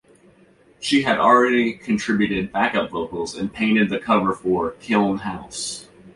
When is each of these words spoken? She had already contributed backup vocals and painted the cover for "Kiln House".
She 0.79 1.03
had 1.03 1.19
already 1.19 1.73
contributed 1.73 2.51
backup 2.51 2.89
vocals 2.89 3.35
and 3.35 3.53
painted 3.53 3.89
the 3.91 3.99
cover 3.99 4.33
for 4.33 4.71
"Kiln 4.81 5.19
House". 5.19 5.89